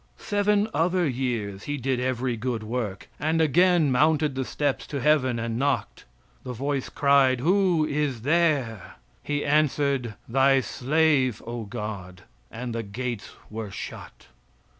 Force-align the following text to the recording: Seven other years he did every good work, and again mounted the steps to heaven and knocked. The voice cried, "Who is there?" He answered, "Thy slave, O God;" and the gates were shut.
Seven 0.17 0.67
other 0.73 1.07
years 1.07 1.65
he 1.65 1.77
did 1.77 1.99
every 1.99 2.35
good 2.35 2.63
work, 2.63 3.07
and 3.19 3.39
again 3.39 3.91
mounted 3.91 4.33
the 4.33 4.43
steps 4.43 4.87
to 4.87 4.99
heaven 4.99 5.37
and 5.37 5.59
knocked. 5.59 6.05
The 6.43 6.53
voice 6.53 6.89
cried, 6.89 7.39
"Who 7.39 7.85
is 7.85 8.23
there?" 8.23 8.95
He 9.21 9.45
answered, 9.45 10.15
"Thy 10.27 10.59
slave, 10.61 11.39
O 11.45 11.65
God;" 11.65 12.23
and 12.49 12.73
the 12.73 12.81
gates 12.81 13.33
were 13.51 13.69
shut. 13.69 14.25